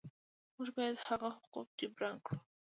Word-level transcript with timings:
موږ 0.55 0.67
باید 0.77 1.03
هغه 1.07 1.29
حقوق 1.35 1.67
جبران 1.79 2.15
کړو. 2.25 2.39